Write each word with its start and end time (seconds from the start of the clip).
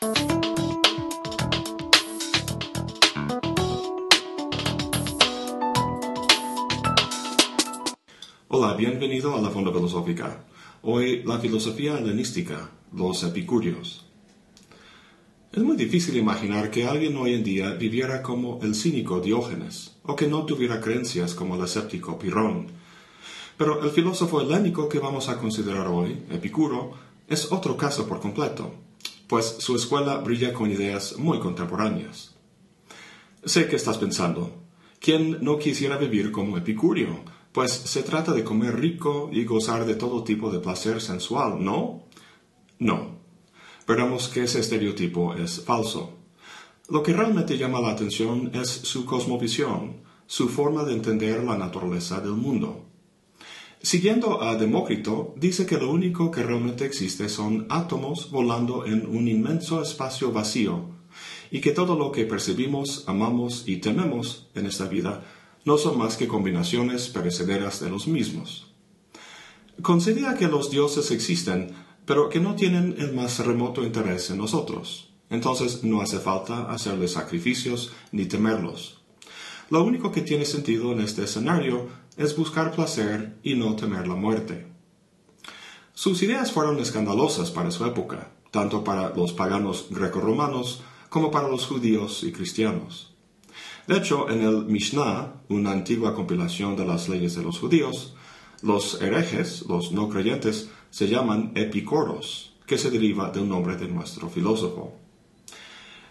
Hola, 0.00 0.14
bienvenido 8.74 9.34
a 9.34 9.40
la 9.40 9.50
Fonda 9.50 9.72
Filosófica. 9.72 10.44
Hoy 10.82 11.24
la 11.24 11.40
filosofía 11.40 11.98
helenística, 11.98 12.70
los 12.92 13.24
epicúreos. 13.24 14.06
Es 15.50 15.64
muy 15.64 15.76
difícil 15.76 16.16
imaginar 16.16 16.70
que 16.70 16.86
alguien 16.86 17.16
hoy 17.16 17.34
en 17.34 17.42
día 17.42 17.72
viviera 17.72 18.22
como 18.22 18.60
el 18.62 18.76
cínico 18.76 19.20
Diógenes, 19.20 19.96
o 20.04 20.14
que 20.14 20.28
no 20.28 20.46
tuviera 20.46 20.80
creencias 20.80 21.34
como 21.34 21.56
el 21.56 21.64
escéptico 21.64 22.20
Pirón. 22.20 22.68
Pero 23.56 23.82
el 23.82 23.90
filósofo 23.90 24.40
helénico 24.40 24.88
que 24.88 25.00
vamos 25.00 25.28
a 25.28 25.38
considerar 25.38 25.88
hoy, 25.88 26.22
Epicuro, 26.30 26.92
es 27.26 27.50
otro 27.50 27.76
caso 27.76 28.06
por 28.06 28.20
completo, 28.20 28.72
pues 29.28 29.56
su 29.58 29.76
escuela 29.76 30.16
brilla 30.18 30.52
con 30.52 30.70
ideas 30.70 31.16
muy 31.18 31.38
contemporáneas. 31.38 32.34
Sé 33.44 33.68
que 33.68 33.76
estás 33.76 33.98
pensando, 33.98 34.52
¿quién 34.98 35.38
no 35.42 35.58
quisiera 35.58 35.96
vivir 35.96 36.32
como 36.32 36.56
Epicúreo? 36.56 37.24
pues 37.52 37.72
se 37.72 38.02
trata 38.04 38.32
de 38.32 38.44
comer 38.44 38.78
rico 38.78 39.30
y 39.32 39.44
gozar 39.44 39.84
de 39.84 39.94
todo 39.94 40.22
tipo 40.22 40.50
de 40.50 40.60
placer 40.60 41.00
sensual, 41.00 41.64
¿no? 41.64 42.04
No. 42.78 43.18
Veremos 43.86 44.28
que 44.28 44.44
ese 44.44 44.60
estereotipo 44.60 45.34
es 45.34 45.64
falso. 45.64 46.18
Lo 46.88 47.02
que 47.02 47.12
realmente 47.12 47.58
llama 47.58 47.80
la 47.80 47.90
atención 47.90 48.52
es 48.54 48.68
su 48.68 49.04
cosmovisión, 49.04 50.02
su 50.26 50.48
forma 50.48 50.84
de 50.84 50.92
entender 50.92 51.42
la 51.42 51.56
naturaleza 51.56 52.20
del 52.20 52.32
mundo. 52.34 52.84
Siguiendo 53.80 54.42
a 54.42 54.56
Demócrito, 54.56 55.34
dice 55.36 55.64
que 55.64 55.78
lo 55.78 55.90
único 55.90 56.30
que 56.32 56.42
realmente 56.42 56.84
existe 56.84 57.28
son 57.28 57.66
átomos 57.70 58.30
volando 58.30 58.84
en 58.84 59.06
un 59.06 59.28
inmenso 59.28 59.80
espacio 59.80 60.32
vacío, 60.32 60.86
y 61.50 61.60
que 61.60 61.70
todo 61.70 61.96
lo 61.96 62.10
que 62.10 62.24
percibimos, 62.24 63.04
amamos 63.06 63.64
y 63.66 63.76
tememos 63.76 64.48
en 64.54 64.66
esta 64.66 64.88
vida 64.88 65.24
no 65.64 65.78
son 65.78 65.96
más 65.96 66.16
que 66.16 66.26
combinaciones 66.26 67.08
perecederas 67.08 67.80
de 67.80 67.90
los 67.90 68.08
mismos. 68.08 68.66
Considera 69.80 70.34
que 70.34 70.48
los 70.48 70.70
dioses 70.70 71.10
existen, 71.12 71.72
pero 72.04 72.28
que 72.28 72.40
no 72.40 72.56
tienen 72.56 72.96
el 72.98 73.14
más 73.14 73.38
remoto 73.44 73.84
interés 73.84 74.30
en 74.30 74.38
nosotros. 74.38 75.10
Entonces 75.30 75.84
no 75.84 76.00
hace 76.00 76.18
falta 76.18 76.70
hacerles 76.70 77.12
sacrificios 77.12 77.92
ni 78.10 78.24
temerlos. 78.24 78.98
Lo 79.70 79.84
único 79.84 80.10
que 80.10 80.22
tiene 80.22 80.46
sentido 80.46 80.92
en 80.92 81.00
este 81.00 81.24
escenario 81.24 81.88
es 82.18 82.36
buscar 82.36 82.72
placer 82.72 83.38
y 83.42 83.54
no 83.54 83.76
temer 83.76 84.06
la 84.08 84.16
muerte. 84.16 84.66
Sus 85.94 86.22
ideas 86.22 86.52
fueron 86.52 86.78
escandalosas 86.80 87.50
para 87.50 87.70
su 87.70 87.86
época, 87.86 88.32
tanto 88.50 88.82
para 88.84 89.10
los 89.10 89.32
paganos 89.32 89.86
grecorromanos 89.90 90.82
como 91.08 91.30
para 91.30 91.48
los 91.48 91.66
judíos 91.66 92.24
y 92.24 92.32
cristianos. 92.32 93.14
De 93.86 93.96
hecho, 93.96 94.28
en 94.28 94.42
el 94.42 94.64
Mishnah, 94.66 95.42
una 95.48 95.70
antigua 95.70 96.14
compilación 96.14 96.76
de 96.76 96.84
las 96.84 97.08
leyes 97.08 97.36
de 97.36 97.42
los 97.42 97.58
judíos, 97.58 98.14
los 98.62 99.00
herejes, 99.00 99.64
los 99.68 99.92
no 99.92 100.08
creyentes, 100.08 100.68
se 100.90 101.08
llaman 101.08 101.52
epicoros, 101.54 102.52
que 102.66 102.78
se 102.78 102.90
deriva 102.90 103.30
del 103.30 103.48
nombre 103.48 103.76
de 103.76 103.88
nuestro 103.88 104.28
filósofo. 104.28 104.94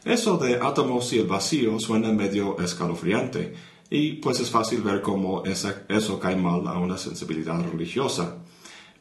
Eso 0.05 0.37
de 0.37 0.55
átomos 0.55 1.11
y 1.11 1.19
el 1.19 1.27
vacío 1.27 1.79
suena 1.79 2.13
medio 2.13 2.57
escalofriante, 2.59 3.53
y 3.89 4.13
pues 4.13 4.39
es 4.39 4.49
fácil 4.49 4.81
ver 4.81 5.01
cómo 5.01 5.43
eso 5.45 6.19
cae 6.19 6.35
mal 6.35 6.67
a 6.67 6.77
una 6.77 6.97
sensibilidad 6.97 7.59
religiosa. 7.63 8.37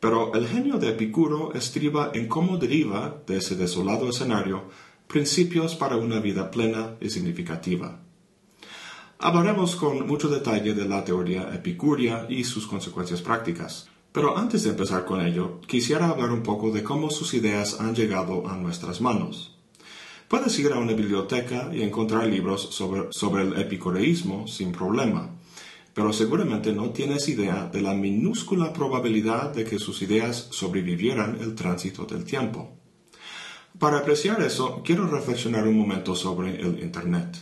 Pero 0.01 0.35
el 0.35 0.47
genio 0.47 0.79
de 0.79 0.91
Epicuro 0.91 1.55
estriba 1.55 2.11
en 2.15 2.29
cómo 2.29 2.59
deriva 2.59 3.23
de 3.27 3.39
ese 3.39 3.57
desolado 3.57 4.09
escenario 4.09 4.65
principios 5.07 5.75
para 5.75 5.97
una 5.97 6.21
vida 6.21 6.51
plena 6.51 6.97
y 7.01 7.11
significativa. 7.11 8.01
Hablaremos 9.19 9.77
con 9.77 10.07
mucho 10.07 10.29
detalle 10.29 10.75
de 10.75 10.85
la 10.85 11.03
teoría 11.05 11.55
epicúrea 11.55 12.27
y 12.29 12.45
sus 12.45 12.67
consecuencias 12.67 13.23
prácticas. 13.23 13.89
Pero 14.13 14.37
antes 14.37 14.65
de 14.65 14.71
empezar 14.71 15.05
con 15.05 15.25
ello, 15.25 15.61
quisiera 15.67 16.09
hablar 16.09 16.31
un 16.33 16.43
poco 16.43 16.71
de 16.71 16.83
cómo 16.83 17.11
sus 17.11 17.35
ideas 17.35 17.81
han 17.81 17.95
llegado 17.95 18.47
a 18.49 18.57
nuestras 18.57 19.01
manos. 19.01 19.56
Puedes 20.29 20.59
ir 20.59 20.73
a 20.73 20.79
una 20.79 20.93
biblioteca 20.93 21.71
y 21.73 21.83
encontrar 21.83 22.27
libros 22.27 22.75
sobre, 22.75 23.13
sobre 23.13 23.45
el 23.45 23.61
epicureísmo 23.61 24.49
sin 24.49 24.73
problema, 24.73 25.31
pero 25.95 26.13
seguramente 26.13 26.73
no 26.73 26.91
tienes 26.91 27.29
idea 27.29 27.71
de 27.73 27.81
la 27.81 27.95
minúscula 27.95 28.73
probabilidad 28.73 29.55
de 29.55 29.65
que 29.65 29.79
sus 29.79 30.03
ideas 30.03 30.49
sobrevivieran 30.51 31.39
el 31.41 31.55
tránsito 31.55 32.07
del 32.07 32.25
tiempo. 32.25 32.77
Para 33.79 33.99
apreciar 33.99 34.43
eso, 34.43 34.83
quiero 34.85 35.07
reflexionar 35.07 35.69
un 35.69 35.79
momento 35.79 36.17
sobre 36.17 36.61
el 36.61 36.81
Internet. 36.81 37.37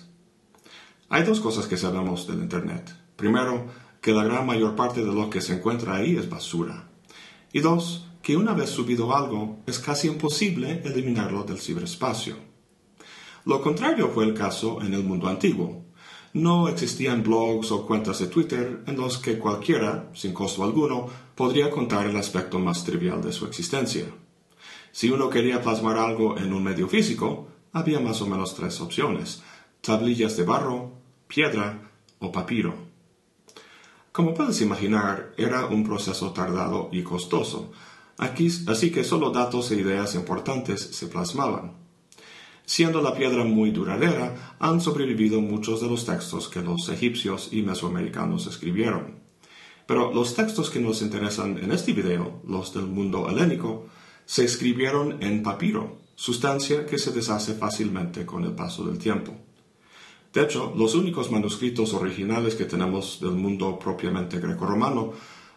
Hay 1.09 1.23
dos 1.23 1.41
cosas 1.41 1.67
que 1.67 1.78
sabemos 1.78 2.27
del 2.27 2.41
Internet. 2.41 2.94
Primero, 3.17 3.67
que 4.03 4.12
la 4.12 4.25
gran 4.25 4.44
mayor 4.44 4.77
parte 4.77 5.03
de 5.03 5.12
lo 5.12 5.31
que 5.31 5.41
se 5.41 5.55
encuentra 5.55 5.94
ahí 5.94 6.17
es 6.17 6.28
basura. 6.28 6.91
Y 7.50 7.61
dos, 7.61 8.09
que 8.21 8.37
una 8.37 8.53
vez 8.53 8.69
subido 8.69 9.17
algo, 9.17 9.61
es 9.67 9.78
casi 9.78 10.09
imposible 10.09 10.83
eliminarlo 10.84 11.44
del 11.44 11.59
ciberespacio. 11.59 12.54
Lo 13.44 13.60
contrario 13.60 14.09
fue 14.09 14.25
el 14.25 14.32
caso 14.32 14.81
en 14.81 14.94
el 14.94 15.05
mundo 15.05 15.28
antiguo. 15.28 15.84
No 16.32 16.66
existían 16.69 17.22
blogs 17.22 17.71
o 17.71 17.87
cuentas 17.87 18.19
de 18.19 18.27
Twitter 18.27 18.82
en 18.87 18.97
los 18.97 19.19
que 19.19 19.38
cualquiera, 19.38 20.10
sin 20.15 20.32
costo 20.32 20.65
alguno, 20.65 21.09
podría 21.34 21.71
contar 21.71 22.06
el 22.06 22.16
aspecto 22.16 22.59
más 22.59 22.84
trivial 22.84 23.22
de 23.22 23.32
su 23.32 23.47
existencia. 23.47 24.06
Si 24.93 25.10
uno 25.10 25.28
quería 25.28 25.60
plasmar 25.60 25.99
algo 25.99 26.38
en 26.38 26.53
un 26.53 26.65
medio 26.65 26.88
físico, 26.88 27.49
había 27.72 28.00
más 28.00 28.22
o 28.22 28.27
menos 28.27 28.55
tres 28.55 28.81
opciones. 28.81 29.43
Tablillas 29.81 30.37
de 30.37 30.44
barro, 30.44 30.93
piedra 31.28 31.91
o 32.21 32.32
papiro. 32.32 32.75
Como 34.11 34.32
puedes 34.32 34.61
imaginar, 34.62 35.34
era 35.37 35.66
un 35.66 35.84
proceso 35.84 36.32
tardado 36.32 36.88
y 36.93 37.03
costoso, 37.03 37.72
así 38.16 38.91
que 38.91 39.05
solo 39.05 39.31
datos 39.31 39.71
e 39.71 39.75
ideas 39.75 40.15
importantes 40.15 40.81
se 40.81 41.09
plasmaban. 41.09 41.84
Siendo 42.67 43.03
la 43.03 43.15
piedra 43.15 43.45
muy 43.45 43.71
duradera, 43.73 44.57
han 44.59 44.81
sobrevivido 44.81 45.41
muchos 45.43 45.83
de 45.83 45.89
los 45.89 46.07
textos 46.07 46.49
que 46.49 46.63
los 46.63 46.89
egipcios 46.89 47.51
y 47.53 47.61
mesoamericanos 47.63 48.47
escribieron. 48.47 49.23
Pero 49.87 50.13
los 50.15 50.35
textos 50.35 50.71
que 50.71 50.81
nos 50.81 51.03
interesan 51.03 51.59
en 51.59 51.73
este 51.73 51.93
video, 51.93 52.41
los 52.49 52.73
del 52.73 52.87
mundo 52.87 53.29
helénico, 53.29 53.87
se 54.25 54.45
escribieron 54.45 55.23
en 55.23 55.43
papiro, 55.43 55.99
sustancia 56.15 56.87
que 56.87 56.99
se 56.99 57.13
deshace 57.13 57.53
fácilmente 57.55 58.25
con 58.25 58.45
el 58.45 58.53
paso 58.53 58.85
del 58.85 58.99
tiempo. 58.99 59.35
De 60.33 60.43
hecho, 60.43 60.73
los 60.75 60.95
únicos 60.95 61.31
manuscritos 61.31 61.93
originales 61.93 62.55
que 62.55 62.65
tenemos 62.65 63.21
del 63.21 63.33
mundo 63.33 63.79
propiamente 63.79 64.41
grecorromano 64.41 65.13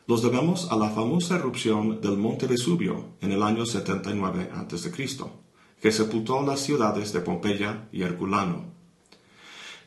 los 0.08 0.22
debemos 0.22 0.72
a 0.72 0.76
la 0.76 0.90
famosa 0.90 1.36
erupción 1.36 2.02
del 2.02 2.18
monte 2.18 2.48
Vesubio 2.48 3.16
en 3.22 3.32
el 3.32 3.44
año 3.44 3.66
79 3.66 4.52
a.C., 4.54 5.47
que 5.82 5.92
sepultó 5.92 6.42
las 6.44 6.60
ciudades 6.62 7.14
de 7.14 7.22
Pompeya 7.22 7.88
y 7.92 8.02
Herculano. 8.02 8.66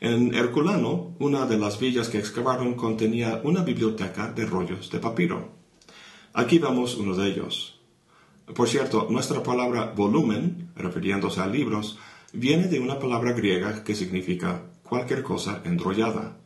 En 0.00 0.34
Herculano, 0.34 1.14
una 1.18 1.46
de 1.46 1.58
las 1.58 1.78
villas 1.78 2.08
que 2.08 2.18
excavaron 2.18 2.74
contenía 2.74 3.40
una 3.44 3.62
biblioteca 3.62 4.32
de 4.32 4.46
rollos 4.46 4.90
de 4.90 4.98
papiro. 4.98 5.50
Aquí 6.32 6.58
vemos 6.58 6.96
uno 6.96 7.14
de 7.14 7.28
ellos. 7.28 7.80
Por 8.54 8.68
cierto, 8.68 9.08
nuestra 9.10 9.42
palabra 9.42 9.92
volumen, 9.94 10.70
refiriéndose 10.74 11.40
a 11.40 11.46
libros, 11.46 11.98
viene 12.32 12.68
de 12.68 12.80
una 12.80 12.98
palabra 12.98 13.32
griega 13.32 13.84
que 13.84 13.94
significa 13.94 14.62
cualquier 14.82 15.22
cosa 15.22 15.60
enrollada. 15.64 16.38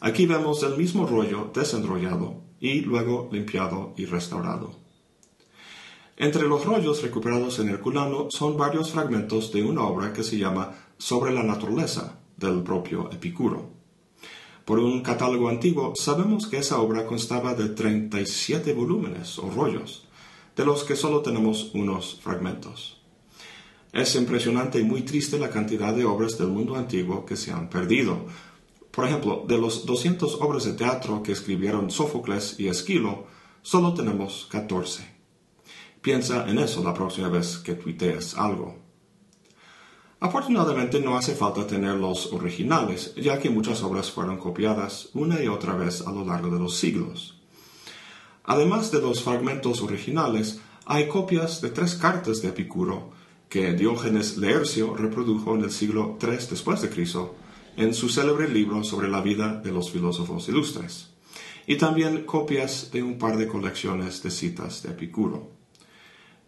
Aquí 0.00 0.26
vemos 0.26 0.62
el 0.62 0.76
mismo 0.76 1.06
rollo 1.06 1.50
desenrollado 1.52 2.42
y 2.60 2.82
luego 2.82 3.28
limpiado 3.32 3.94
y 3.96 4.04
restaurado. 4.06 4.87
Entre 6.20 6.48
los 6.48 6.64
rollos 6.64 7.00
recuperados 7.00 7.60
en 7.60 7.68
Herculano 7.68 8.26
son 8.28 8.56
varios 8.56 8.90
fragmentos 8.90 9.52
de 9.52 9.62
una 9.62 9.82
obra 9.82 10.12
que 10.12 10.24
se 10.24 10.36
llama 10.36 10.74
Sobre 10.98 11.32
la 11.32 11.44
naturaleza 11.44 12.18
del 12.36 12.64
propio 12.64 13.08
Epicuro. 13.12 13.70
Por 14.64 14.80
un 14.80 15.00
catálogo 15.02 15.48
antiguo 15.48 15.92
sabemos 15.94 16.48
que 16.48 16.58
esa 16.58 16.80
obra 16.80 17.06
constaba 17.06 17.54
de 17.54 17.68
37 17.68 18.72
volúmenes 18.72 19.38
o 19.38 19.48
rollos, 19.48 20.08
de 20.56 20.64
los 20.64 20.82
que 20.82 20.96
solo 20.96 21.22
tenemos 21.22 21.70
unos 21.72 22.18
fragmentos. 22.20 23.00
Es 23.92 24.16
impresionante 24.16 24.80
y 24.80 24.82
muy 24.82 25.02
triste 25.02 25.38
la 25.38 25.50
cantidad 25.50 25.94
de 25.94 26.04
obras 26.04 26.36
del 26.36 26.48
mundo 26.48 26.74
antiguo 26.74 27.24
que 27.24 27.36
se 27.36 27.52
han 27.52 27.70
perdido. 27.70 28.26
Por 28.90 29.06
ejemplo, 29.06 29.44
de 29.46 29.56
los 29.56 29.86
200 29.86 30.34
obras 30.40 30.64
de 30.64 30.72
teatro 30.72 31.22
que 31.22 31.30
escribieron 31.30 31.92
Sófocles 31.92 32.58
y 32.58 32.66
Esquilo, 32.66 33.26
solo 33.62 33.94
tenemos 33.94 34.48
14. 34.50 35.17
Piensa 36.00 36.48
en 36.48 36.58
eso 36.58 36.82
la 36.82 36.94
próxima 36.94 37.28
vez 37.28 37.58
que 37.58 37.74
tuitees 37.74 38.36
algo. 38.36 38.76
Afortunadamente 40.20 41.00
no 41.00 41.16
hace 41.16 41.34
falta 41.34 41.66
tener 41.66 41.94
los 41.94 42.32
originales, 42.32 43.14
ya 43.14 43.38
que 43.38 43.50
muchas 43.50 43.82
obras 43.82 44.10
fueron 44.10 44.38
copiadas 44.38 45.10
una 45.14 45.42
y 45.42 45.48
otra 45.48 45.74
vez 45.74 46.06
a 46.06 46.10
lo 46.10 46.24
largo 46.24 46.50
de 46.50 46.58
los 46.58 46.76
siglos. 46.76 47.40
Además 48.44 48.90
de 48.90 49.00
los 49.00 49.22
fragmentos 49.22 49.80
originales, 49.82 50.60
hay 50.86 51.06
copias 51.06 51.60
de 51.60 51.70
tres 51.70 51.94
cartas 51.94 52.42
de 52.42 52.48
Epicuro 52.48 53.10
que 53.48 53.74
Diógenes 53.74 54.38
Laercio 54.38 54.94
reprodujo 54.94 55.54
en 55.54 55.64
el 55.64 55.70
siglo 55.70 56.18
III 56.20 56.46
después 56.50 56.80
de 56.82 56.90
Cristo 56.90 57.36
en 57.76 57.94
su 57.94 58.08
célebre 58.08 58.48
libro 58.48 58.82
sobre 58.82 59.08
la 59.08 59.20
vida 59.20 59.54
de 59.54 59.70
los 59.70 59.90
filósofos 59.90 60.48
ilustres, 60.48 61.10
y 61.66 61.76
también 61.76 62.24
copias 62.24 62.90
de 62.90 63.02
un 63.04 63.18
par 63.18 63.36
de 63.36 63.46
colecciones 63.46 64.22
de 64.22 64.30
citas 64.32 64.82
de 64.82 64.90
Epicuro. 64.90 65.57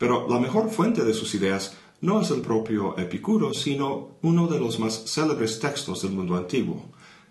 Pero 0.01 0.27
la 0.31 0.41
mejor 0.41 0.71
fuente 0.71 1.05
de 1.05 1.13
sus 1.13 1.35
ideas 1.35 1.77
no 2.01 2.23
es 2.23 2.31
el 2.31 2.41
propio 2.41 2.97
Epicuro, 2.97 3.53
sino 3.53 4.17
uno 4.23 4.47
de 4.47 4.59
los 4.59 4.81
más 4.81 5.05
célebres 5.05 5.61
textos 5.61 6.01
del 6.01 6.13
mundo 6.13 6.39
antiguo, 6.39 6.87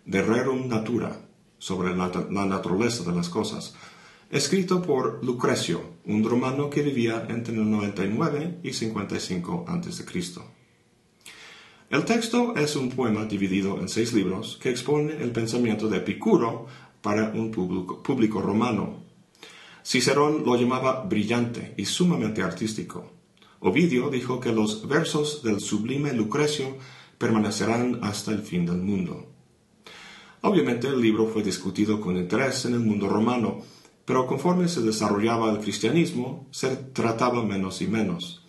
De 0.06 0.22
Rerum 0.22 0.68
Natura, 0.68 1.20
sobre 1.58 1.96
la, 1.96 2.12
naturaleza 2.46 3.04
de 3.04 3.18
las 3.18 3.28
cosas, 3.28 3.74
escrito 4.30 4.84
por 4.84 5.26
Lucrecio, 5.26 5.82
un 6.06 6.24
romano 6.24 6.70
que 6.70 6.84
vivía 6.84 7.26
entre 7.28 7.56
el 7.56 7.68
99 7.72 8.60
y 8.62 8.74
55 8.74 9.66
a.C. 9.68 10.06
El 11.90 12.06
texto 12.06 12.56
es 12.56 12.76
un 12.76 12.92
poema 12.92 13.26
dividido 13.26 13.80
en 13.80 13.90
seis 13.90 14.14
libros 14.14 14.60
que 14.62 14.70
expone 14.70 15.14
el 15.14 15.32
pensamiento 15.32 15.88
de 15.88 15.98
Epicuro 15.98 16.68
para 17.02 17.30
un 17.30 17.50
público, 17.50 18.42
romano. 18.42 19.09
Cicerón 19.90 20.44
lo 20.46 20.56
llamaba 20.56 21.02
brillante 21.02 21.74
y 21.76 21.86
sumamente 21.86 22.44
artístico. 22.44 23.12
Ovidio 23.60 24.12
dijo 24.12 24.40
que 24.40 24.52
los 24.52 24.88
versos 24.88 25.42
del 25.42 25.62
sublime 25.62 26.14
Lucrecio 26.14 26.78
permanecerán 27.18 27.98
hasta 28.04 28.30
el 28.30 28.44
fin 28.44 28.68
del 28.68 28.78
mundo. 28.78 29.26
Obviamente 30.42 30.90
el 30.90 31.02
libro 31.02 31.26
fue 31.26 31.42
discutido 31.42 32.00
con 32.00 32.18
interés 32.18 32.66
en 32.66 32.76
el 32.76 32.82
mundo 32.82 33.10
romano, 33.10 33.64
pero 34.06 34.28
conforme 34.28 34.68
se 34.68 34.82
desarrollaba 34.82 35.50
el 35.50 35.58
cristianismo, 35.58 36.48
se 36.52 36.76
trataba 36.76 37.44
menos 37.44 37.82
y 37.82 37.88
menos. 37.88 38.46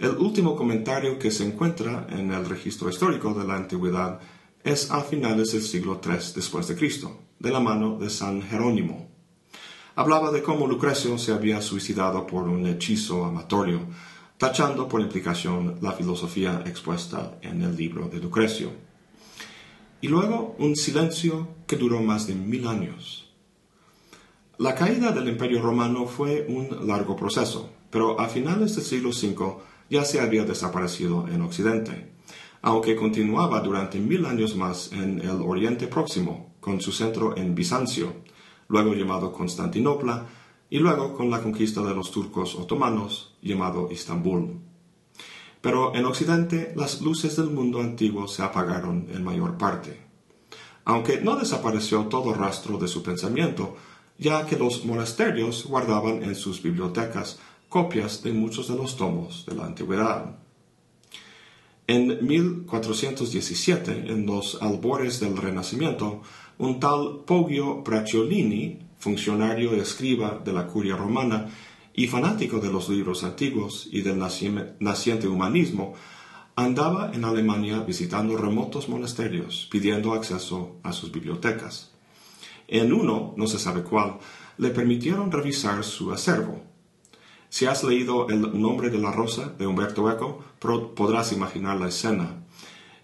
El 0.00 0.16
último 0.16 0.56
comentario 0.56 1.20
que 1.20 1.30
se 1.30 1.46
encuentra 1.46 2.08
en 2.10 2.32
el 2.32 2.46
registro 2.46 2.90
histórico 2.90 3.32
de 3.32 3.46
la 3.46 3.54
antigüedad 3.54 4.18
es 4.64 4.90
a 4.90 5.02
finales 5.02 5.52
del 5.52 5.62
siglo 5.62 6.00
III 6.04 6.32
después 6.34 6.66
de 6.66 6.74
Cristo, 6.74 7.20
de 7.38 7.52
la 7.52 7.60
mano 7.60 7.96
de 7.96 8.10
San 8.10 8.42
Jerónimo. 8.42 9.13
Hablaba 9.96 10.32
de 10.32 10.42
cómo 10.42 10.66
Lucrecio 10.66 11.16
se 11.18 11.32
había 11.32 11.62
suicidado 11.62 12.26
por 12.26 12.48
un 12.48 12.66
hechizo 12.66 13.24
amatorio, 13.24 13.78
tachando 14.38 14.88
por 14.88 15.00
implicación 15.00 15.78
la 15.80 15.92
filosofía 15.92 16.64
expuesta 16.66 17.38
en 17.42 17.62
el 17.62 17.76
libro 17.76 18.08
de 18.08 18.18
Lucrecio. 18.18 18.72
Y 20.00 20.08
luego 20.08 20.56
un 20.58 20.74
silencio 20.74 21.46
que 21.68 21.76
duró 21.76 22.00
más 22.02 22.26
de 22.26 22.34
mil 22.34 22.66
años. 22.66 23.30
La 24.58 24.74
caída 24.74 25.12
del 25.12 25.28
Imperio 25.28 25.62
Romano 25.62 26.06
fue 26.06 26.44
un 26.48 26.88
largo 26.88 27.14
proceso, 27.14 27.70
pero 27.90 28.18
a 28.18 28.28
finales 28.28 28.74
del 28.74 28.84
siglo 28.84 29.10
V 29.10 29.62
ya 29.90 30.04
se 30.04 30.20
había 30.20 30.44
desaparecido 30.44 31.28
en 31.28 31.40
Occidente, 31.40 32.10
aunque 32.62 32.96
continuaba 32.96 33.60
durante 33.60 34.00
mil 34.00 34.26
años 34.26 34.56
más 34.56 34.90
en 34.90 35.20
el 35.20 35.40
Oriente 35.40 35.86
Próximo, 35.86 36.52
con 36.58 36.80
su 36.80 36.90
centro 36.90 37.36
en 37.36 37.54
Bizancio, 37.54 38.23
luego 38.74 38.92
llamado 38.94 39.32
Constantinopla, 39.32 40.26
y 40.68 40.80
luego 40.80 41.14
con 41.14 41.30
la 41.30 41.40
conquista 41.40 41.80
de 41.82 41.94
los 41.94 42.10
turcos 42.10 42.56
otomanos, 42.56 43.36
llamado 43.40 43.88
Istambul. 43.88 44.58
Pero 45.60 45.94
en 45.94 46.04
Occidente 46.06 46.72
las 46.74 47.00
luces 47.00 47.36
del 47.36 47.50
mundo 47.50 47.80
antiguo 47.80 48.26
se 48.26 48.42
apagaron 48.42 49.06
en 49.12 49.22
mayor 49.22 49.56
parte. 49.58 50.00
Aunque 50.84 51.20
no 51.20 51.36
desapareció 51.36 52.06
todo 52.06 52.34
rastro 52.34 52.76
de 52.76 52.88
su 52.88 53.04
pensamiento, 53.04 53.76
ya 54.18 54.44
que 54.44 54.58
los 54.58 54.84
monasterios 54.84 55.66
guardaban 55.66 56.24
en 56.24 56.34
sus 56.34 56.60
bibliotecas 56.60 57.38
copias 57.68 58.24
de 58.24 58.32
muchos 58.32 58.66
de 58.66 58.74
los 58.74 58.96
tomos 58.96 59.46
de 59.46 59.54
la 59.54 59.66
antigüedad. 59.66 60.34
En 61.86 62.26
1417, 62.26 64.10
en 64.10 64.26
los 64.26 64.60
albores 64.60 65.20
del 65.20 65.36
Renacimiento, 65.36 66.22
un 66.58 66.80
tal 66.80 67.20
Poggio 67.26 67.82
Bracciolini, 67.82 68.78
funcionario 68.98 69.76
y 69.76 69.80
escriba 69.80 70.40
de 70.44 70.52
la 70.52 70.66
curia 70.66 70.96
romana 70.96 71.48
y 71.92 72.06
fanático 72.06 72.58
de 72.58 72.72
los 72.72 72.88
libros 72.88 73.24
antiguos 73.24 73.88
y 73.90 74.02
del 74.02 74.18
naciente 74.18 75.28
humanismo, 75.28 75.94
andaba 76.56 77.10
en 77.12 77.24
Alemania 77.24 77.80
visitando 77.80 78.36
remotos 78.36 78.88
monasterios, 78.88 79.68
pidiendo 79.70 80.14
acceso 80.14 80.76
a 80.82 80.92
sus 80.92 81.12
bibliotecas. 81.12 81.92
En 82.68 82.92
uno, 82.92 83.34
no 83.36 83.46
se 83.46 83.58
sabe 83.58 83.82
cuál, 83.82 84.18
le 84.58 84.70
permitieron 84.70 85.30
revisar 85.30 85.84
su 85.84 86.12
acervo, 86.12 86.62
si 87.54 87.66
has 87.66 87.84
leído 87.84 88.28
El 88.30 88.60
nombre 88.60 88.90
de 88.90 88.98
la 88.98 89.12
rosa 89.12 89.48
de 89.56 89.64
Humberto 89.64 90.10
Eco, 90.10 90.42
podrás 90.96 91.30
imaginar 91.30 91.78
la 91.78 91.86
escena. 91.86 92.43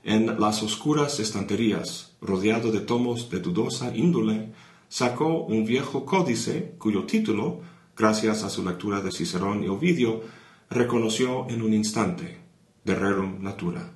En 0.03 0.41
las 0.41 0.63
oscuras 0.63 1.21
estanterías, 1.21 2.17
rodeado 2.21 2.73
de 2.73 2.81
tomos 2.81 3.31
de 3.31 3.41
dudosa 3.41 3.95
índole, 3.95 4.53
sacó 4.89 5.45
un 5.45 5.65
viejo 5.65 6.05
códice 6.05 6.75
cuyo 6.79 7.05
título, 7.05 7.61
gracias 7.97 8.43
a 8.43 8.51
su 8.51 8.65
lectura 8.65 9.01
de 9.01 9.13
Cicerón 9.13 9.63
y 9.63 9.69
Ovidio, 9.69 10.23
reconoció 10.71 11.49
en 11.49 11.63
un 11.63 11.75
instante, 11.75 12.39
de 12.85 12.95
Rerum 12.95 13.43
Natura. 13.43 13.93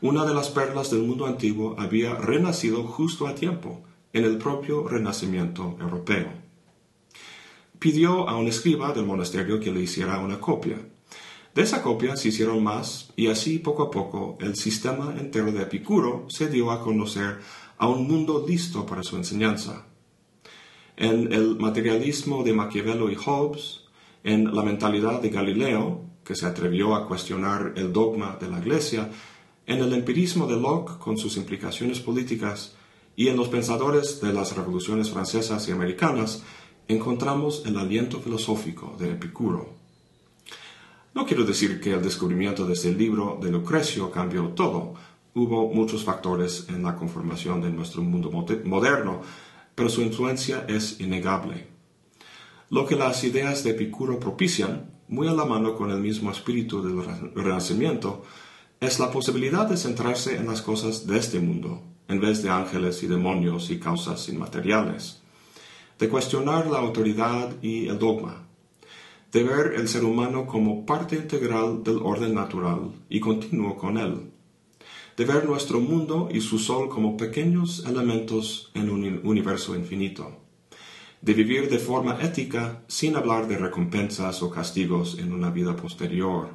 Una 0.00 0.24
de 0.24 0.34
las 0.34 0.50
perlas 0.50 0.90
del 0.90 1.02
mundo 1.02 1.26
antiguo 1.26 1.74
había 1.78 2.14
renacido 2.14 2.84
justo 2.84 3.26
a 3.26 3.34
tiempo, 3.34 3.82
en 4.12 4.24
el 4.24 4.38
propio 4.38 4.86
renacimiento 4.86 5.76
europeo 5.80 6.44
pidió 7.84 8.26
a 8.30 8.38
un 8.38 8.48
escriba 8.48 8.94
del 8.94 9.04
monasterio 9.04 9.60
que 9.60 9.70
le 9.70 9.82
hiciera 9.82 10.18
una 10.18 10.40
copia. 10.40 10.78
De 11.54 11.62
esa 11.62 11.82
copia 11.82 12.16
se 12.16 12.28
hicieron 12.28 12.64
más 12.64 13.12
y 13.14 13.28
así 13.28 13.60
poco 13.60 13.84
a 13.84 13.90
poco 13.90 14.36
el 14.40 14.56
sistema 14.56 15.14
entero 15.16 15.52
de 15.52 15.62
Epicuro 15.62 16.26
se 16.28 16.48
dio 16.48 16.72
a 16.72 16.82
conocer 16.82 17.38
a 17.78 17.86
un 17.86 18.08
mundo 18.08 18.44
listo 18.46 18.84
para 18.84 19.04
su 19.04 19.16
enseñanza. 19.16 19.86
En 20.96 21.32
el 21.32 21.56
materialismo 21.56 22.42
de 22.42 22.54
Maquiavelo 22.54 23.08
y 23.08 23.14
Hobbes, 23.14 23.82
en 24.24 24.52
la 24.52 24.62
mentalidad 24.62 25.22
de 25.22 25.30
Galileo, 25.30 26.02
que 26.24 26.34
se 26.34 26.46
atrevió 26.46 26.96
a 26.96 27.06
cuestionar 27.06 27.74
el 27.76 27.92
dogma 27.92 28.36
de 28.40 28.48
la 28.48 28.58
Iglesia, 28.58 29.10
en 29.66 29.78
el 29.78 29.92
empirismo 29.92 30.48
de 30.48 30.56
Locke 30.56 30.98
con 30.98 31.18
sus 31.18 31.36
implicaciones 31.36 32.00
políticas 32.00 32.74
y 33.14 33.28
en 33.28 33.36
los 33.36 33.48
pensadores 33.48 34.20
de 34.20 34.32
las 34.32 34.56
revoluciones 34.56 35.10
francesas 35.10 35.68
y 35.68 35.72
americanas, 35.72 36.42
encontramos 36.88 37.62
el 37.64 37.78
aliento 37.78 38.18
filosófico 38.18 38.96
de 38.98 39.12
Epicuro. 39.12 39.83
No 41.14 41.24
quiero 41.26 41.44
decir 41.44 41.80
que 41.80 41.92
el 41.92 42.02
descubrimiento 42.02 42.66
de 42.66 42.72
este 42.72 42.92
libro 42.92 43.38
de 43.40 43.50
Lucrecio 43.50 44.10
cambió 44.10 44.48
todo. 44.48 44.94
Hubo 45.34 45.72
muchos 45.72 46.04
factores 46.04 46.66
en 46.68 46.82
la 46.82 46.96
conformación 46.96 47.62
de 47.62 47.70
nuestro 47.70 48.02
mundo 48.02 48.30
moderno, 48.64 49.22
pero 49.74 49.88
su 49.88 50.02
influencia 50.02 50.64
es 50.68 51.00
innegable. 51.00 51.68
Lo 52.68 52.84
que 52.84 52.96
las 52.96 53.22
ideas 53.22 53.62
de 53.62 53.70
Epicuro 53.70 54.18
propician, 54.18 54.90
muy 55.06 55.28
a 55.28 55.32
la 55.32 55.44
mano 55.44 55.76
con 55.76 55.90
el 55.90 56.00
mismo 56.00 56.32
espíritu 56.32 56.82
del 56.82 57.00
Renacimiento, 57.34 58.24
es 58.80 58.98
la 58.98 59.12
posibilidad 59.12 59.68
de 59.68 59.76
centrarse 59.76 60.36
en 60.36 60.46
las 60.46 60.62
cosas 60.62 61.06
de 61.06 61.18
este 61.18 61.38
mundo, 61.38 61.80
en 62.08 62.20
vez 62.20 62.42
de 62.42 62.50
ángeles 62.50 63.02
y 63.04 63.06
demonios 63.06 63.70
y 63.70 63.78
causas 63.78 64.28
inmateriales 64.28 65.22
de 65.98 66.08
cuestionar 66.08 66.66
la 66.66 66.78
autoridad 66.78 67.54
y 67.62 67.88
el 67.88 67.98
dogma, 67.98 68.43
de 69.34 69.42
ver 69.42 69.74
el 69.74 69.88
ser 69.88 70.04
humano 70.04 70.46
como 70.46 70.86
parte 70.86 71.16
integral 71.16 71.82
del 71.82 71.96
orden 71.96 72.36
natural 72.36 72.92
y 73.08 73.18
continuo 73.18 73.76
con 73.76 73.98
él, 73.98 74.30
de 75.16 75.24
ver 75.24 75.44
nuestro 75.44 75.80
mundo 75.80 76.28
y 76.32 76.40
su 76.40 76.60
sol 76.60 76.88
como 76.88 77.16
pequeños 77.16 77.84
elementos 77.84 78.70
en 78.74 78.90
un 78.90 79.22
universo 79.24 79.74
infinito, 79.74 80.36
de 81.20 81.34
vivir 81.34 81.68
de 81.68 81.80
forma 81.80 82.20
ética 82.22 82.84
sin 82.86 83.16
hablar 83.16 83.48
de 83.48 83.58
recompensas 83.58 84.40
o 84.40 84.50
castigos 84.50 85.18
en 85.18 85.32
una 85.32 85.50
vida 85.50 85.74
posterior, 85.74 86.50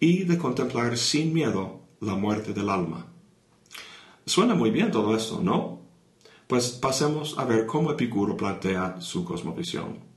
y 0.00 0.24
de 0.24 0.36
contemplar 0.36 0.98
sin 0.98 1.32
miedo 1.32 1.82
la 2.00 2.16
muerte 2.16 2.52
del 2.52 2.70
alma. 2.70 3.06
Suena 4.26 4.56
muy 4.56 4.72
bien 4.72 4.90
todo 4.90 5.14
eso, 5.14 5.40
¿no? 5.44 5.82
Pues 6.48 6.70
pasemos 6.70 7.38
a 7.38 7.44
ver 7.44 7.66
cómo 7.66 7.92
Epicuro 7.92 8.36
plantea 8.36 9.00
su 9.00 9.24
cosmovisión. 9.24 10.09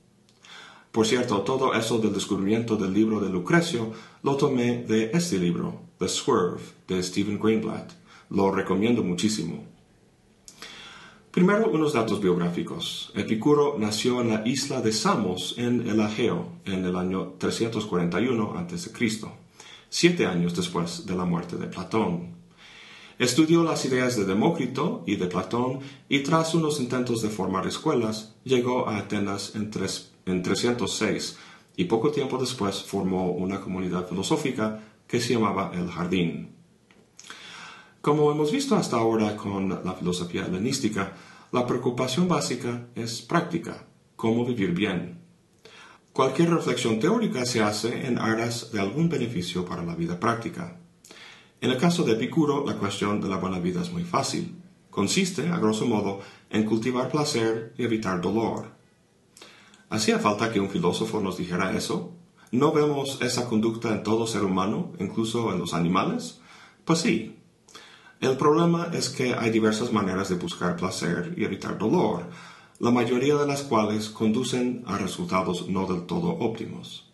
Por 0.93 1.07
cierto, 1.07 1.41
todo 1.41 1.73
eso 1.73 1.97
del 1.97 2.13
descubrimiento 2.13 2.75
del 2.77 2.93
libro 2.93 3.19
de 3.19 3.27
Lucrecio 3.27 3.93
lo 4.21 4.35
tomé 4.38 4.83
de 4.83 5.09
este 5.12 5.39
libro, 5.39 5.81
The 5.97 6.07
Swerve, 6.07 6.62
de 6.88 7.01
Stephen 7.01 7.39
Greenblatt. 7.39 7.93
Lo 8.29 8.51
recomiendo 8.51 9.01
muchísimo. 9.01 9.65
Primero, 11.31 11.71
unos 11.71 11.93
datos 11.93 12.21
biográficos. 12.21 13.12
Epicuro 13.15 13.75
nació 13.79 14.21
en 14.21 14.29
la 14.29 14.43
isla 14.45 14.81
de 14.81 14.91
Samos, 14.91 15.55
en 15.57 15.89
el 15.89 16.00
Ageo, 16.00 16.50
en 16.63 16.85
el 16.85 16.95
año 16.95 17.33
341 17.39 18.53
a.C., 18.55 18.91
siete 19.89 20.27
años 20.27 20.55
después 20.55 21.07
de 21.07 21.15
la 21.15 21.25
muerte 21.25 21.57
de 21.57 21.65
Platón. 21.65 22.35
Estudió 23.17 23.63
las 23.63 23.83
ideas 23.85 24.15
de 24.15 24.25
Demócrito 24.25 25.03
y 25.07 25.15
de 25.15 25.25
Platón 25.25 25.79
y 26.07 26.19
tras 26.19 26.53
unos 26.53 26.79
intentos 26.79 27.23
de 27.23 27.29
formar 27.29 27.65
escuelas, 27.65 28.35
llegó 28.43 28.88
a 28.88 28.97
Atenas 28.97 29.55
en, 30.25 30.44
306 30.44 31.38
y 31.75 31.86
poco 31.86 32.12
tiempo 32.12 32.38
después 32.38 32.84
formó 32.84 33.32
una 33.32 33.60
comunidad 33.60 34.08
filosófica 34.08 34.80
que 35.08 35.20
se 35.20 35.34
llamaba 35.34 35.72
el 35.74 35.89
jardín. 35.89 36.56
Como 38.01 38.32
hemos 38.32 38.51
visto 38.51 38.75
hasta 38.75 38.98
ahora 38.98 39.36
con 39.36 39.70
la 39.70 39.94
filosofía 39.94 40.46
helenística, 40.46 41.13
la 41.51 41.65
preocupación 41.65 42.27
básica 42.27 42.88
es 42.96 43.22
práctica, 43.22 43.86
cómo 44.15 44.46
vivir 44.46 44.72
bien. 44.72 45.22
Cualquier 46.12 46.51
reflexión 46.51 47.00
teórica 47.00 47.46
se 47.46 47.63
hace 47.63 48.06
en 48.06 48.20
aras 48.20 48.72
de 48.72 48.80
algún 48.80 49.10
beneficio 49.10 49.65
para 49.65 49.84
la 49.84 49.96
vida 49.96 50.20
práctica. 50.20 50.77
En 51.60 51.72
el 51.72 51.77
caso 51.77 52.03
de 52.03 52.13
Epicuro, 52.13 52.65
la 52.65 52.75
cuestión 52.75 53.22
de 53.22 53.30
la 53.30 53.38
buena 53.38 53.58
vida 53.60 53.82
es 53.82 53.92
muy 53.92 54.03
fácil. 54.03 54.56
Consiste, 54.89 55.50
a 55.50 55.58
grosso 55.58 55.88
modo, 55.88 56.20
en 56.50 56.65
cultivar 56.65 57.10
placer 57.10 57.74
y 57.77 57.84
evitar 57.84 58.22
dolor. 58.22 58.68
¿Hacía 59.93 60.17
falta 60.17 60.51
que 60.51 60.59
un 60.59 60.71
filósofo 60.71 61.21
nos 61.21 61.38
dijera 61.38 61.77
eso? 61.77 62.13
¿No 62.51 62.71
vemos 62.71 63.19
esa 63.21 63.47
conducta 63.47 63.89
en 63.89 64.01
todo 64.01 64.25
ser 64.25 64.43
humano, 64.43 64.91
incluso 64.97 65.53
en 65.53 65.59
los 65.59 65.75
animales? 65.75 66.39
Pues 66.83 66.97
sí. 66.97 67.38
El 68.19 68.35
problema 68.35 68.89
es 68.91 69.09
que 69.09 69.35
hay 69.35 69.51
diversas 69.51 69.93
maneras 69.93 70.29
de 70.29 70.35
buscar 70.35 70.77
placer 70.77 71.35
y 71.38 71.43
evitar 71.43 71.77
dolor, 71.77 72.25
la 72.79 72.89
mayoría 72.89 73.35
de 73.35 73.45
las 73.45 73.62
cuales 73.62 74.09
conducen 74.09 74.83
a 74.88 74.97
resultados 74.97 75.69
no 75.69 75.85
del 75.85 76.07
todo 76.07 76.29
óptimos. 76.39 77.07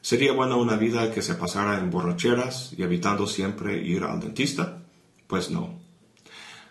¿Sería 0.00 0.34
buena 0.34 0.54
una 0.54 0.76
vida 0.76 1.10
que 1.10 1.20
se 1.20 1.34
pasara 1.34 1.80
en 1.80 1.90
borracheras 1.90 2.74
y 2.78 2.84
evitando 2.84 3.26
siempre 3.26 3.82
ir 3.82 4.04
al 4.04 4.20
dentista? 4.20 4.84
Pues 5.26 5.50
no. 5.50 5.80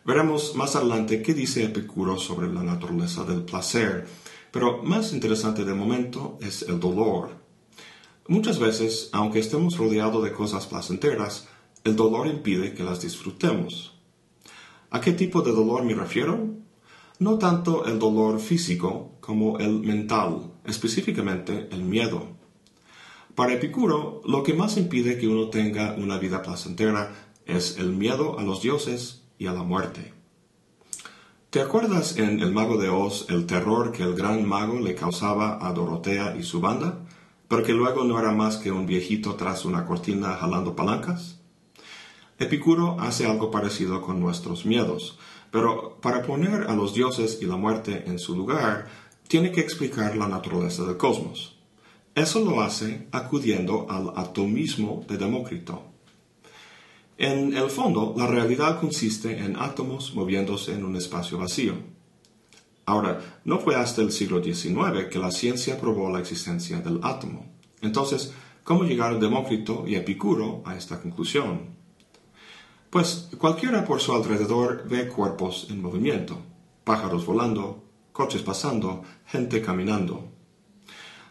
Veremos 0.05 0.55
más 0.55 0.77
adelante 0.77 1.21
qué 1.21 1.33
dice 1.33 1.65
Epicuro 1.65 2.17
sobre 2.17 2.47
la 2.47 2.63
naturaleza 2.63 3.25
del 3.25 3.43
placer, 3.43 4.07
pero 4.53 4.83
más 4.83 5.13
interesante 5.13 5.65
de 5.65 5.73
momento 5.73 6.37
es 6.39 6.61
el 6.61 6.79
dolor. 6.79 7.31
Muchas 8.27 8.59
veces, 8.59 9.09
aunque 9.11 9.39
estemos 9.39 9.77
rodeados 9.77 10.23
de 10.23 10.31
cosas 10.31 10.67
placenteras, 10.67 11.47
el 11.83 11.95
dolor 11.95 12.27
impide 12.27 12.75
que 12.75 12.83
las 12.83 13.01
disfrutemos. 13.01 13.97
¿A 14.91 15.01
qué 15.01 15.11
tipo 15.11 15.41
de 15.41 15.51
dolor 15.51 15.83
me 15.83 15.95
refiero? 15.95 16.51
No 17.17 17.39
tanto 17.39 17.87
el 17.87 17.97
dolor 17.97 18.39
físico 18.39 19.13
como 19.21 19.57
el 19.57 19.79
mental, 19.79 20.51
específicamente 20.65 21.67
el 21.71 21.81
miedo. 21.81 22.27
Para 23.33 23.53
Epicuro, 23.53 24.21
lo 24.23 24.43
que 24.43 24.53
más 24.53 24.77
impide 24.77 25.17
que 25.17 25.27
uno 25.27 25.49
tenga 25.49 25.95
una 25.97 26.19
vida 26.19 26.43
placentera 26.43 27.31
es 27.47 27.79
el 27.79 27.91
miedo 27.91 28.37
a 28.37 28.43
los 28.43 28.61
dioses 28.61 29.23
y 29.39 29.47
a 29.47 29.53
la 29.53 29.63
muerte. 29.63 30.13
¿Te 31.53 31.61
acuerdas 31.61 32.17
en 32.17 32.39
El 32.39 32.51
mago 32.51 32.77
de 32.77 32.89
Oz 32.89 33.27
el 33.29 33.45
terror 33.45 33.91
que 33.91 34.01
el 34.01 34.15
gran 34.15 34.43
mago 34.43 34.79
le 34.79 34.95
causaba 34.95 35.59
a 35.61 35.71
Dorotea 35.71 36.35
y 36.35 36.41
su 36.41 36.59
banda? 36.59 37.05
pero 37.47 37.61
que 37.61 37.73
luego 37.73 38.03
no 38.05 38.17
era 38.17 38.31
más 38.31 38.57
que 38.57 38.71
un 38.71 38.87
viejito 38.87 39.35
tras 39.35 39.63
una 39.63 39.85
cortina 39.85 40.33
jalando 40.33 40.75
palancas? 40.75 41.41
Epicuro 42.39 42.97
hace 42.99 43.27
algo 43.27 43.51
parecido 43.51 44.01
con 44.01 44.19
nuestros 44.19 44.65
miedos, 44.65 45.19
pero 45.51 45.99
para 46.01 46.23
poner 46.23 46.63
a 46.71 46.73
los 46.73 46.95
dioses 46.95 47.37
y 47.39 47.45
la 47.45 47.55
muerte 47.55 48.05
en 48.07 48.17
su 48.17 48.35
lugar, 48.35 48.87
tiene 49.27 49.51
que 49.51 49.61
explicar 49.61 50.17
la 50.17 50.27
naturaleza 50.27 50.83
del 50.85 50.97
cosmos. 50.97 51.59
Eso 52.15 52.39
lo 52.39 52.61
hace 52.61 53.07
acudiendo 53.11 53.85
al 53.91 54.11
atomismo 54.15 55.05
de 55.07 55.17
Demócrito. 55.19 55.92
En 57.17 57.55
el 57.55 57.69
fondo, 57.69 58.15
la 58.17 58.25
realidad 58.25 58.79
consiste 58.79 59.37
en 59.37 59.55
átomos 59.55 60.15
moviéndose 60.15 60.73
en 60.73 60.83
un 60.83 60.95
espacio 60.95 61.37
vacío. 61.37 61.75
Ahora, 62.85 63.39
no 63.45 63.59
fue 63.59 63.75
hasta 63.75 64.01
el 64.01 64.11
siglo 64.11 64.43
XIX 64.43 65.05
que 65.09 65.19
la 65.19 65.31
ciencia 65.31 65.79
probó 65.79 66.09
la 66.11 66.19
existencia 66.19 66.79
del 66.79 66.99
átomo. 67.03 67.45
Entonces, 67.81 68.33
¿cómo 68.63 68.83
llegaron 68.83 69.19
Demócrito 69.19 69.85
y 69.87 69.95
Epicuro 69.95 70.63
a 70.65 70.75
esta 70.75 70.99
conclusión? 70.99 71.75
Pues 72.89 73.29
cualquiera 73.37 73.85
por 73.85 74.01
su 74.01 74.13
alrededor 74.13 74.87
ve 74.87 75.07
cuerpos 75.07 75.67
en 75.69 75.81
movimiento, 75.81 76.37
pájaros 76.83 77.25
volando, 77.25 77.83
coches 78.11 78.41
pasando, 78.41 79.03
gente 79.25 79.61
caminando. 79.61 80.29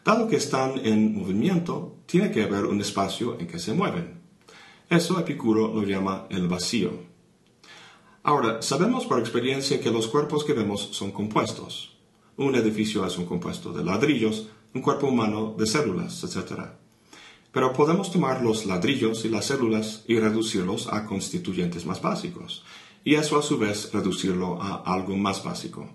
Dado 0.05 0.27
que 0.27 0.37
están 0.37 0.79
en 0.85 1.17
movimiento, 1.17 1.99
tiene 2.07 2.31
que 2.31 2.43
haber 2.43 2.65
un 2.65 2.81
espacio 2.81 3.39
en 3.39 3.47
que 3.47 3.59
se 3.59 3.75
mueven. 3.75 4.22
Eso 4.93 5.19
Epicuro 5.19 5.73
lo 5.75 5.85
llama 5.85 6.27
el 6.29 6.49
vacío. 6.49 6.91
Ahora, 8.23 8.61
sabemos 8.61 9.07
por 9.07 9.21
experiencia 9.21 9.81
que 9.81 9.91
los 9.91 10.07
cuerpos 10.07 10.45
que 10.45 10.53
vemos 10.53 10.91
son 10.93 11.13
compuestos. 11.13 11.97
Un 12.37 12.57
edificio 12.57 13.07
es 13.07 13.17
un 13.17 13.25
compuesto 13.25 13.73
de 13.73 13.83
ladrillos, 13.83 14.51
un 14.75 14.83
cuerpo 14.83 15.07
humano 15.07 15.55
de 15.57 15.67
células, 15.67 16.23
etc. 16.25 16.73
Pero 17.53 17.73
podemos 17.73 18.13
tomar 18.13 18.43
los 18.43 18.67
ladrillos 18.67 19.25
y 19.25 19.31
las 19.31 19.47
células 19.47 20.05
y 20.09 20.19
reducirlos 20.19 20.93
a 20.93 21.07
constituyentes 21.07 21.87
más 21.87 22.03
básicos, 22.03 22.63
y 23.03 23.15
eso 23.15 23.39
a 23.39 23.43
su 23.43 23.57
vez 23.57 23.95
reducirlo 23.95 24.61
a 24.61 24.83
algo 24.85 25.17
más 25.17 25.43
básico. 25.43 25.89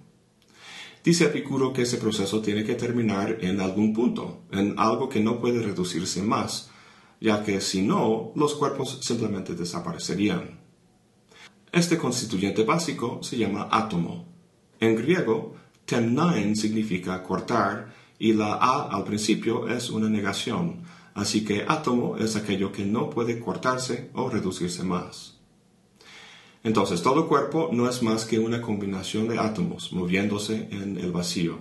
Dice 1.04 1.26
Epicuro 1.26 1.72
que 1.72 1.84
ese 1.84 1.98
proceso 1.98 2.42
tiene 2.42 2.64
que 2.64 2.74
terminar 2.74 3.38
en 3.42 3.62
algún 3.62 3.94
punto, 3.94 4.40
en 4.52 4.74
algo 4.80 5.08
que 5.08 5.20
no 5.20 5.40
puede 5.40 5.62
reducirse 5.62 6.24
más, 6.24 6.72
ya 7.20 7.44
que 7.44 7.62
si 7.62 7.82
no, 7.82 8.32
los 8.36 8.54
cuerpos 8.56 9.00
simplemente 9.02 9.56
desaparecerían. 9.56 10.60
Este 11.72 11.98
constituyente 11.98 12.64
básico 12.64 13.20
se 13.22 13.38
llama 13.38 13.68
átomo. 13.72 14.26
En 14.80 14.96
griego, 14.96 15.56
temnain 15.86 16.56
significa 16.56 17.24
cortar 17.24 17.94
y 18.20 18.34
la 18.34 18.54
A 18.54 18.90
al 18.96 19.04
principio 19.04 19.68
es 19.68 19.90
una 19.90 20.10
negación, 20.10 20.84
así 21.14 21.44
que 21.44 21.66
átomo 21.68 22.18
es 22.18 22.36
aquello 22.36 22.72
que 22.72 22.86
no 22.86 23.10
puede 23.10 23.40
cortarse 23.40 24.10
o 24.14 24.30
reducirse 24.30 24.84
más. 24.84 25.38
Entonces, 26.64 27.02
todo 27.02 27.28
cuerpo 27.28 27.70
no 27.72 27.90
es 27.90 28.02
más 28.04 28.26
que 28.26 28.40
una 28.40 28.62
combinación 28.62 29.28
de 29.28 29.40
átomos 29.40 29.94
moviéndose 29.94 30.68
en 30.72 30.98
el 30.98 31.12
vacío. 31.12 31.60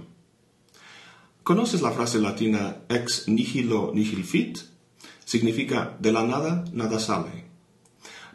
¿Conoces 1.42 1.80
la 1.80 1.92
frase 1.92 2.18
latina 2.18 2.78
ex 2.88 3.28
nihilo 3.28 3.92
nihil 3.94 4.24
fit? 4.24 4.58
Significa 5.26 5.96
de 5.98 6.12
la 6.12 6.22
nada 6.22 6.64
nada 6.72 7.00
sale. 7.00 7.46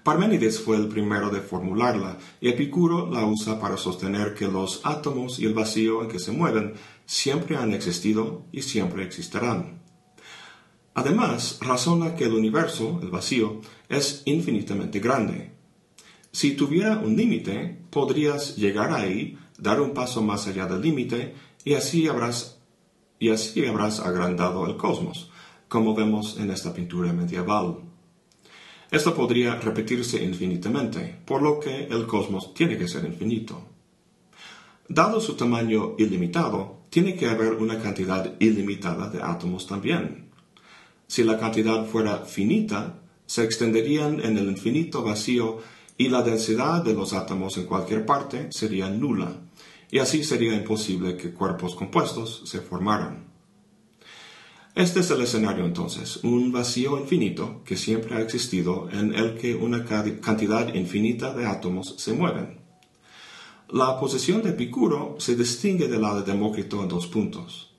Parménides 0.04 0.60
fue 0.60 0.76
el 0.76 0.90
primero 0.90 1.30
de 1.30 1.40
formularla, 1.40 2.18
y 2.42 2.50
Epicuro 2.50 3.10
la 3.10 3.26
usa 3.26 3.62
para 3.62 3.78
sostener 3.78 4.34
que 4.34 4.50
los 4.50 4.82
átomos 4.84 5.40
y 5.40 5.46
el 5.46 5.54
vacío 5.54 6.02
en 6.02 6.10
que 6.10 6.20
se 6.20 6.34
mueven 6.34 6.74
siempre 7.06 7.56
han 7.56 7.72
existido 7.72 8.44
y 8.52 8.64
siempre 8.64 9.06
existirán. 9.06 9.80
Además, 10.94 11.60
razona 11.62 12.14
que 12.16 12.26
el 12.26 12.34
universo, 12.34 13.00
el 13.02 13.10
vacío, 13.10 13.62
es 13.88 14.24
infinitamente 14.26 15.00
grande. 15.00 15.54
Si 16.34 16.58
tuviera 16.58 16.98
un 16.98 17.16
límite, 17.16 17.80
podrías 17.90 18.58
llegar 18.58 18.92
ahí, 18.92 19.38
dar 19.58 19.80
un 19.80 19.94
paso 19.94 20.22
más 20.22 20.46
allá 20.46 20.66
del 20.66 20.82
límite, 20.82 21.36
y 21.64 21.76
así 21.76 22.10
habrás 22.10 22.58
y 23.18 23.30
así 23.30 23.66
habrás 23.66 24.02
agrandado 24.02 24.66
el 24.66 24.76
cosmos, 24.76 25.31
como 25.72 25.96
vemos 25.96 26.36
en 26.38 26.52
esta 26.52 26.74
pintura 26.74 27.14
medieval. 27.14 27.78
Esto 28.92 29.16
podría 29.16 29.56
repetirse 29.56 30.22
infinitamente, 30.22 31.22
por 31.26 31.42
lo 31.42 31.62
que 31.62 31.86
el 31.86 32.06
cosmos 32.06 32.54
tiene 32.54 32.78
que 32.78 32.90
ser 32.90 33.06
infinito. 33.06 33.70
Dado 34.90 35.22
su 35.22 35.36
tamaño 35.36 35.96
ilimitado, 35.98 36.82
tiene 36.90 37.16
que 37.16 37.30
haber 37.30 37.54
una 37.54 37.80
cantidad 37.80 38.36
ilimitada 38.42 39.10
de 39.10 39.24
átomos 39.24 39.66
también. 39.66 40.32
Si 41.08 41.24
la 41.24 41.40
cantidad 41.40 41.86
fuera 41.86 42.18
finita, 42.18 43.00
se 43.26 43.46
extenderían 43.46 44.20
en 44.20 44.38
el 44.38 44.50
infinito 44.50 45.04
vacío 45.04 45.60
y 45.98 46.10
la 46.10 46.22
densidad 46.22 46.84
de 46.84 46.94
los 46.94 47.14
átomos 47.14 47.56
en 47.58 47.66
cualquier 47.66 48.06
parte 48.06 48.50
sería 48.52 48.90
nula, 48.90 49.32
y 49.90 50.00
así 50.00 50.26
sería 50.26 50.54
imposible 50.54 51.16
que 51.16 51.32
cuerpos 51.32 51.76
compuestos 51.76 52.42
se 52.44 52.60
formaran. 52.60 53.31
Este 54.74 55.02
es 55.02 55.12
el 55.12 55.20
escenario 55.20 55.66
entonces, 55.66 56.24
un 56.24 56.54
vacío 56.54 56.98
infinito 56.98 57.62
que 57.66 57.76
siempre 57.76 58.16
ha 58.16 58.22
existido 58.22 58.88
en 58.90 59.14
el 59.14 59.38
que 59.38 59.54
una 59.54 59.84
cantidad 59.84 60.74
infinita 60.74 61.34
de 61.34 61.46
átomos 61.46 61.96
se 61.98 62.14
mueven. 62.14 62.62
La 63.68 64.00
posición 64.00 64.42
de 64.42 64.52
Epicuro 64.52 65.16
se 65.20 65.36
distingue 65.36 65.90
de 65.90 66.00
la 66.00 66.16
de 66.16 66.24
Demócrito 66.24 66.82
en 66.82 66.88
dos 66.88 67.08
puntos. 67.08 67.74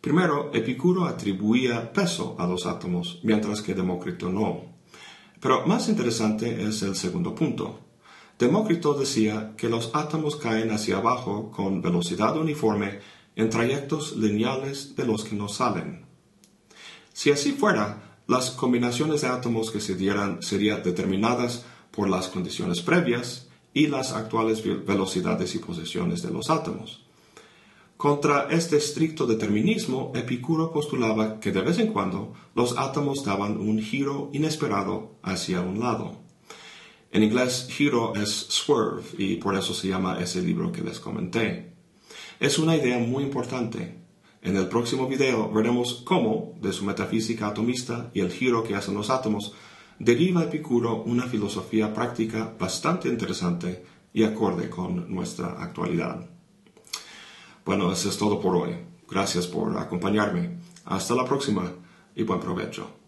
Primero, 0.00 0.50
Epicuro 0.52 1.04
atribuía 1.04 1.92
peso 1.92 2.34
a 2.36 2.48
los 2.48 2.66
átomos, 2.66 3.20
mientras 3.22 3.62
que 3.62 3.74
Demócrito 3.74 4.28
no. 4.28 4.62
Pero 5.40 5.64
más 5.68 5.88
interesante 5.88 6.64
es 6.64 6.82
el 6.82 6.96
segundo 6.96 7.32
punto. 7.32 7.78
Demócrito 8.40 8.94
decía 8.94 9.54
que 9.56 9.68
los 9.68 9.94
átomos 9.94 10.34
caen 10.34 10.72
hacia 10.72 10.96
abajo 10.96 11.52
con 11.52 11.80
velocidad 11.80 12.36
uniforme 12.36 12.98
en 13.36 13.50
trayectos 13.50 14.16
lineales 14.16 14.96
de 14.96 15.06
los 15.06 15.22
que 15.22 15.36
no 15.36 15.48
salen. 15.48 16.03
Si 17.14 17.30
así 17.30 17.52
fuera, 17.52 18.18
las 18.26 18.50
combinaciones 18.50 19.20
de 19.20 19.28
átomos 19.28 19.70
que 19.70 19.80
se 19.80 19.94
dieran 19.94 20.42
serían 20.42 20.82
determinadas 20.82 21.64
por 21.92 22.10
las 22.10 22.26
condiciones 22.28 22.82
previas 22.82 23.46
y 23.72 23.86
las 23.86 24.12
actuales 24.12 24.64
velocidades 24.84 25.54
y 25.54 25.60
posiciones 25.60 26.22
de 26.22 26.32
los 26.32 26.50
átomos. 26.50 27.04
Contra 27.96 28.48
este 28.50 28.76
estricto 28.76 29.26
determinismo, 29.26 30.10
Epicuro 30.16 30.72
postulaba 30.72 31.38
que 31.38 31.52
de 31.52 31.60
vez 31.60 31.78
en 31.78 31.92
cuando 31.92 32.34
los 32.56 32.76
átomos 32.76 33.24
daban 33.24 33.58
un 33.58 33.80
giro 33.80 34.30
inesperado 34.32 35.12
hacia 35.22 35.60
un 35.60 35.78
lado. 35.78 36.16
En 37.12 37.22
inglés, 37.22 37.68
giro 37.70 38.12
es 38.16 38.46
swerve 38.48 39.04
y 39.18 39.36
por 39.36 39.54
eso 39.54 39.72
se 39.72 39.86
llama 39.86 40.18
ese 40.20 40.42
libro 40.42 40.72
que 40.72 40.82
les 40.82 40.98
comenté. 40.98 41.74
Es 42.40 42.58
una 42.58 42.74
idea 42.74 42.98
muy 42.98 43.22
importante. 43.22 44.03
En 44.44 44.58
el 44.58 44.68
próximo 44.68 45.08
video 45.08 45.50
veremos 45.50 46.02
cómo, 46.04 46.52
de 46.60 46.74
su 46.74 46.84
metafísica 46.84 47.46
atomista 47.46 48.10
y 48.12 48.20
el 48.20 48.30
giro 48.30 48.62
que 48.62 48.74
hacen 48.74 48.92
los 48.94 49.08
átomos, 49.08 49.54
deriva 49.98 50.44
Epicuro 50.44 51.02
una 51.02 51.22
filosofía 51.22 51.94
práctica 51.94 52.52
bastante 52.58 53.08
interesante 53.08 53.86
y 54.12 54.22
acorde 54.22 54.68
con 54.68 55.10
nuestra 55.12 55.62
actualidad. 55.62 56.28
Bueno, 57.64 57.90
eso 57.90 58.10
es 58.10 58.18
todo 58.18 58.38
por 58.38 58.54
hoy. 58.54 58.76
Gracias 59.10 59.46
por 59.46 59.78
acompañarme. 59.78 60.58
Hasta 60.84 61.14
la 61.14 61.24
próxima 61.24 61.72
y 62.14 62.22
buen 62.22 62.40
provecho. 62.40 63.03